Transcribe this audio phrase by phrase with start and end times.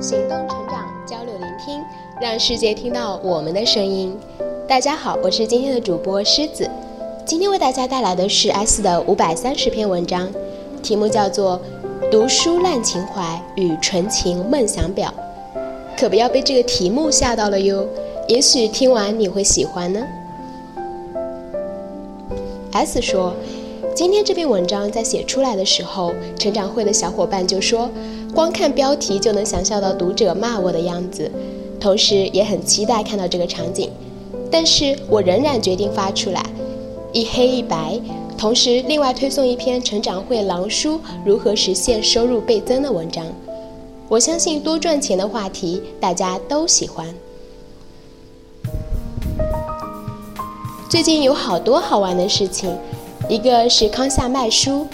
[0.00, 1.84] 行动、成长、交流、聆听，
[2.22, 4.16] 让世界听到我们的声音。
[4.66, 6.68] 大家好，我是今天的主播狮子，
[7.26, 10.26] 今天为大家带来的是 S 的五百三十篇文章，
[10.82, 11.60] 题目叫做
[12.10, 15.12] 《读书烂情怀与纯情梦想表》，
[16.00, 17.86] 可不要被这个题目吓到了哟，
[18.26, 20.00] 也许听完你会喜欢呢。
[22.72, 23.34] S 说。
[23.92, 27.90] 今天这篇文章在写出来的时候，成长会的小伙伴就说，
[28.34, 31.30] 光看标题就能想象到读者骂我的样子，
[31.80, 33.90] 同时也很期待看到这个场景。
[34.50, 36.44] 但是我仍然决定发出来，
[37.12, 38.00] 一黑一白，
[38.38, 43.24] 同时另外推送一篇成长会狼叔如何实现收入倍增的文章。
[44.08, 47.06] 我相信多赚钱的话题大家都喜欢。
[50.88, 52.76] 最近有好多好玩的事情。
[53.28, 54.84] 一个是康夏卖书，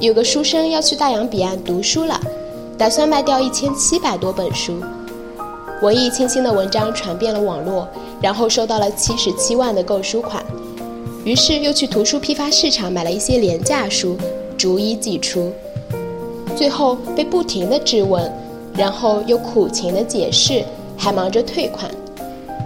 [0.00, 2.18] 有个书生要去大洋彼岸读书了，
[2.78, 4.74] 打算卖掉一千七百多本书。
[5.82, 7.88] 文艺清新的文章传遍了网络，
[8.20, 10.44] 然后收到了七十七万的购书款，
[11.24, 14.16] 于是又去图书批发市场买了一些廉价书，
[14.58, 15.50] 逐一寄出。
[16.54, 18.30] 最后被不停的质问，
[18.74, 20.64] 然后又苦情的解释，
[20.96, 21.90] 还忙着退款，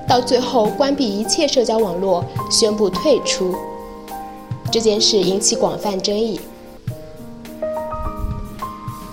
[0.09, 3.55] 到最后关闭一切社交网络，宣布退出。
[4.73, 6.41] 这件事引起广泛争议。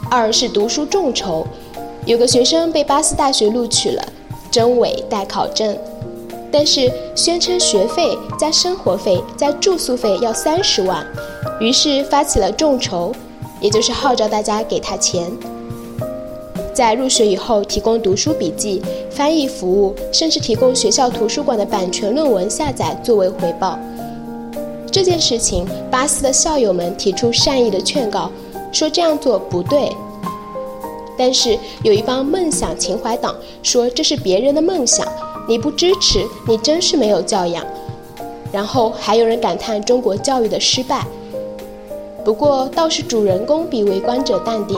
[0.09, 1.45] 二是读书众筹，
[2.05, 4.03] 有个学生被巴斯大学录取了，
[4.49, 5.77] 真伪待考证，
[6.49, 11.05] 但是宣称学费加生活费加住宿费要三十万，
[11.59, 13.11] 于是发起了众筹，
[13.59, 15.29] 也就是号召大家给他钱，
[16.73, 23.77] 在入学以后提供读书笔记、翻译服务，甚至提供学校图书馆的版权论文下载作为回报。
[24.89, 28.31] 这件事情，巴斯的校友们提出善意的劝告，
[28.71, 29.91] 说这样做不对。
[31.17, 35.07] 但是有一帮梦想情怀党说这是别人的梦想，
[35.47, 37.65] 你不支持，你真是没有教养。
[38.51, 41.05] 然后还有人感叹中国教育的失败。
[42.23, 44.77] 不过倒是主人公比围观者淡定，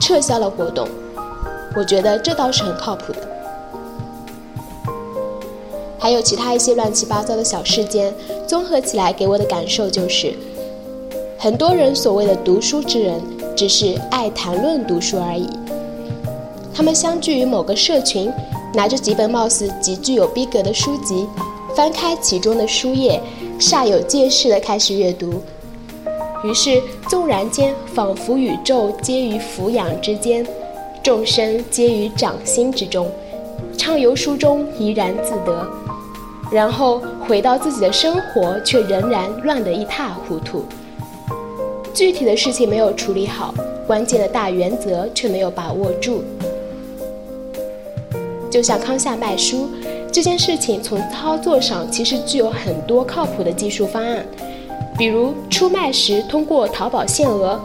[0.00, 0.86] 撤销了活动。
[1.76, 3.28] 我觉得这倒是很靠谱的。
[5.98, 8.14] 还有其他一些乱七八糟的小事件，
[8.46, 10.34] 综合起来给我的感受就是，
[11.40, 13.22] 很多人所谓的读书之人，
[13.54, 15.48] 只是爱谈论读书而已。
[16.74, 18.28] 他们相聚于某个社群，
[18.74, 21.28] 拿着几本貌似极具有逼格的书籍，
[21.76, 23.20] 翻开其中的书页，
[23.60, 25.40] 煞有介事地开始阅读。
[26.42, 30.44] 于是，纵然间仿佛宇宙皆于俯仰之间，
[31.04, 33.08] 众生皆于掌心之中，
[33.76, 35.64] 畅游书中怡然自得。
[36.50, 40.64] 然后回到自己的生活，却仍然乱得一塌糊涂。
[41.98, 43.52] 具体的事情没有处理好，
[43.84, 46.22] 关键的大原则却没有把握住。
[48.48, 49.68] 就像康夏卖书
[50.12, 54.24] 这件事情，从操作上其实具有很多靠谱的技术方案，
[54.96, 57.60] 比如出卖时通过淘宝限额，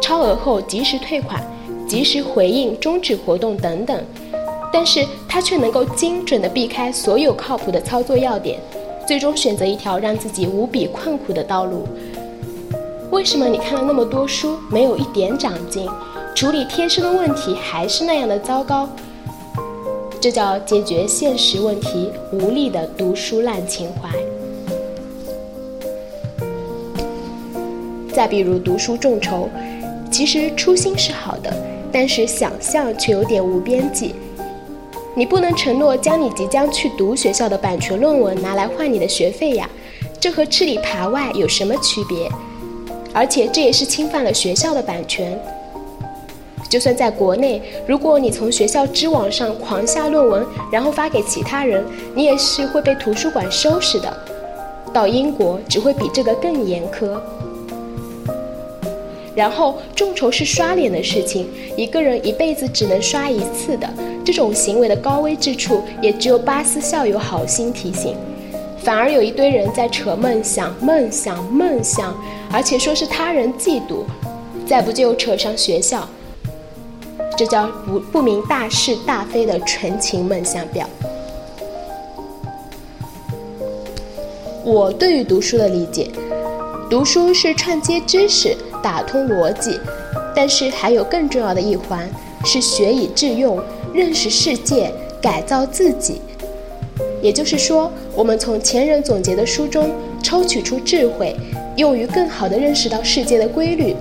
[0.00, 1.42] 超额后及时退款，
[1.88, 4.00] 及时回应终止活动等等。
[4.72, 8.60] 但是他却能够精准地避开所有靠谱的操作要点，
[9.08, 11.84] 最终选择一条让自己无比困苦的道路。
[13.12, 15.86] 为什么你看了那么多书，没有一点长进，
[16.34, 18.88] 处理贴身的问题还是那样的糟糕？
[20.18, 24.08] 这叫解决现实问题无力的读书烂情怀。
[28.10, 29.46] 再比如读书众筹，
[30.10, 31.54] 其实初心是好的，
[31.92, 34.14] 但是想象却有点无边际。
[35.14, 39.68] 你不能承诺将你即将去读学校的版权论文拿来换你的学费呀，
[40.18, 42.26] 这和吃里扒外有什么区别？
[43.12, 45.38] 而且这也是侵犯了学校的版权。
[46.68, 51.84] 就算在国内，如果你从学校知网上狂下论文，然后发给其他人，
[52.14, 54.16] 你也是会被图书馆收拾的。
[54.92, 57.20] 到英国只会比这个更严苛。
[59.34, 63.88] 然后众筹是刷脸的事情，一个人一辈子只能刷一次的。
[64.24, 68.14] 这种行为的高危之处，也只有巴斯校友好心提醒，
[68.84, 72.12] 反而有一堆人在扯梦想、梦想、梦想，
[72.50, 74.02] 而且说是他人嫉妒，
[74.66, 76.08] 再不就扯上学校，
[77.36, 80.88] 这叫不不明大是大非的纯情梦想表。
[84.64, 86.10] 我对于读书的理解，
[86.90, 89.78] 读书是串接知识、打通逻辑，
[90.34, 92.08] 但是还有更重要的一环，
[92.44, 93.62] 是学以致用。
[93.94, 94.90] 认识世界，
[95.20, 96.22] 改造自己。
[97.22, 99.92] 也就是说，我们从前人总结的书中
[100.22, 101.34] 抽取出智慧，
[101.76, 103.94] 用于更好地认识到世界的规律，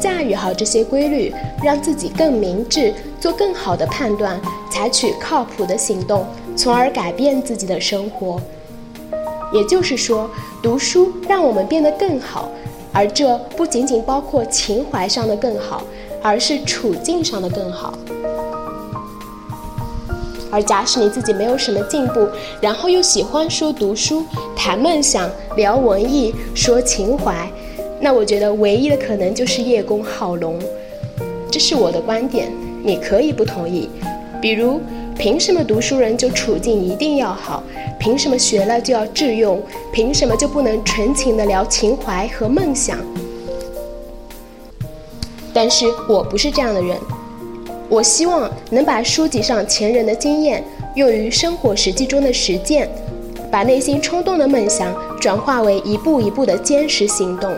[0.00, 1.32] 驾驭好这些规律，
[1.62, 4.40] 让自己更明智，做更好的判断，
[4.70, 6.24] 采取靠谱的行动，
[6.56, 8.40] 从而改变自己的生活。
[9.52, 10.30] 也就是说，
[10.62, 12.48] 读书让我们变得更好，
[12.90, 15.84] 而这不仅仅包括情怀上的更好，
[16.22, 17.92] 而是处境上的更好。
[20.52, 22.28] 而假使你自己没有什么进步，
[22.60, 24.22] 然后又喜欢说读书、
[24.54, 27.50] 谈梦想、聊文艺、说情怀，
[27.98, 30.58] 那我觉得唯一的可能就是叶公好龙。
[31.50, 32.52] 这是我的观点，
[32.84, 33.88] 你可以不同意。
[34.42, 34.78] 比如，
[35.16, 37.62] 凭什么读书人就处境一定要好？
[37.98, 39.62] 凭什么学了就要致用？
[39.90, 42.98] 凭什么就不能纯情的聊情怀和梦想？
[45.54, 46.96] 但是我不是这样的人，
[47.92, 52.88] 我希望能把书籍上前人的经验用于生活实际中的实践，
[53.50, 57.54] 把内心冲动的梦想转化为一步一步的坚实行动。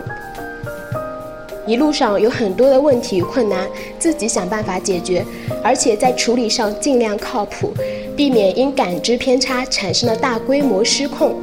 [1.65, 3.65] 一路上有很多的问题与困难，
[3.97, 5.23] 自己想办法解决，
[5.63, 7.73] 而且在处理上尽量靠谱。
[8.17, 11.35] 避免因感知偏差产生的大规模失控，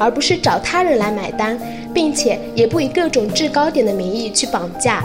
[0.00, 1.58] 而不是找他人来买单，
[1.92, 5.04] 并且也不以各种制高点的名义去绑架。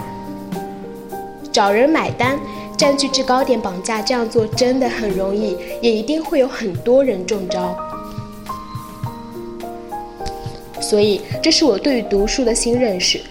[1.51, 2.39] 找人买单，
[2.84, 7.74] 占据制高点绑架，这样做真的很容易，也一定会有很多人中招。
[10.82, 13.22] 所以，这是我对于读书的新认识。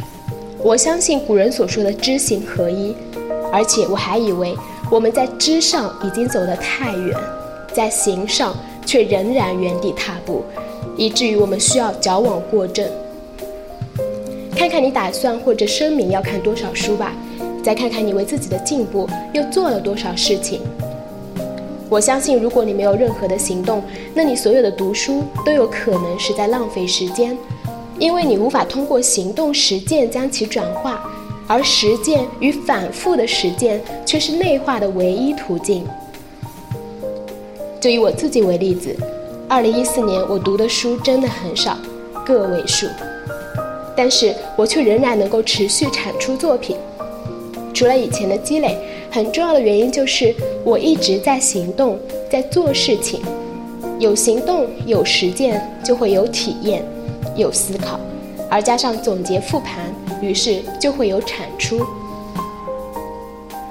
[0.57, 2.97] 我相信古人所说的知行合一，
[3.53, 4.57] 而且我还以为
[4.91, 7.15] 我们在知上已经走得太远。
[7.75, 8.57] 在行上
[8.87, 10.43] 却仍然原地踏步，
[10.97, 12.89] 以至于我们需要矫枉过正。
[14.57, 17.13] 看看你打算或者声明要看多少书吧，
[17.63, 20.61] 再看看你为自己的进步又做了多少事情。
[21.89, 23.83] 我相信，如果你没有任何的行动，
[24.15, 27.37] 那你所有的读书都有可能是在浪费时间，
[27.99, 31.05] 因为你无法通过行动实践将其转化，
[31.47, 35.87] 而实践与反复的实践却是内化的唯一途径。
[37.79, 38.97] 就以我自己为例子，
[39.47, 41.77] 二零一四年我读的书真的很少，
[42.25, 42.87] 个位数，
[43.95, 46.77] 但是我却仍然能够持续产出作品。
[47.83, 48.79] 除了以前的积累，
[49.11, 50.33] 很重要的原因就是
[50.63, 51.99] 我一直在行动，
[52.31, 53.21] 在做事情。
[53.99, 56.85] 有行动，有实践，就会有体验，
[57.35, 57.99] 有思考，
[58.49, 61.85] 而加上总结复盘，于是就会有产出。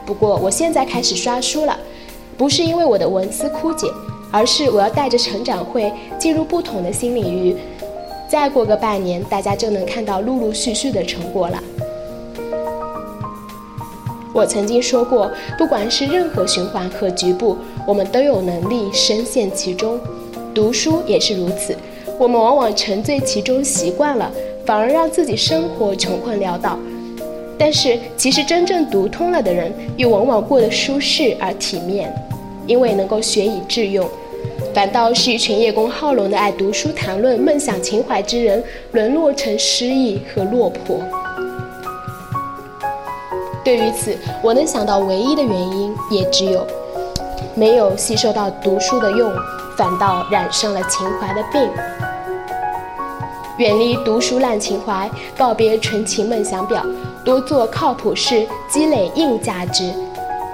[0.06, 1.80] 不过我现在开始刷书了。
[2.38, 3.88] 不是因为我的文思枯竭，
[4.30, 7.56] 而是我要带着成长会进入不同的新领域。
[8.28, 11.64] 再过个半年，大家就能看到陆陆续续的成果了。
[14.34, 20.00] 我曾经说过，不管是任何循环和局部，我们都有能力深陷其中。
[20.54, 21.76] 读书也是如此，
[22.18, 24.32] 我们往往沉醉其中习惯了，
[24.66, 26.78] 反而让自己生活穷困潦倒。
[27.58, 32.14] 但是，其实真正读通了的人，又往往过得舒适而体面。
[32.68, 34.08] 因为能够学以致用，
[34.74, 41.02] 反倒是一群叶公好龙的爱读书、谈论梦想、情怀之人，沦落成失意和落魄。
[43.64, 46.66] 对于此，我能想到唯一的原因，也只有
[47.56, 49.32] 没有吸收到读书的用，
[49.78, 51.62] 反倒染上了情怀的病。
[53.58, 56.84] 远离读书烂情怀，告别纯情梦想表，
[57.24, 59.94] 多做靠谱事，积累硬价值，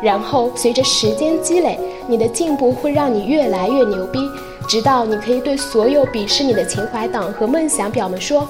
[0.01, 1.79] 然后随着时间积累。
[2.09, 4.29] 你的进步会让你越来越牛逼，
[4.65, 8.47] 直到你可以对所有鄙视你的情怀党和梦想表们说：“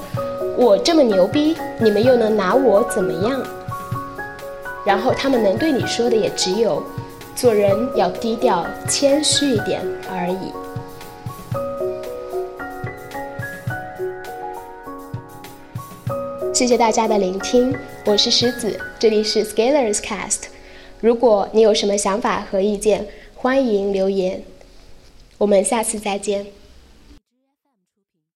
[0.57, 3.41] 我这么牛逼，你们又能拿我怎么样？”
[4.87, 6.81] 然后他们能对你说的也只有
[7.35, 10.53] ：“做人要低调、谦虚一点而已。”
[16.55, 17.75] 谢谢大家的聆听，
[18.05, 20.43] 我是石子，这里是 Scalers Cast。
[21.01, 24.41] 如果你有什么想法和意见，欢迎留言，
[25.37, 26.45] 我们下次再见。